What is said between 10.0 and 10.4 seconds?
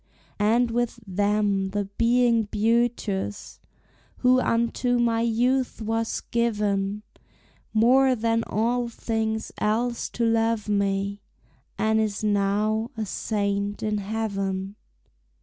to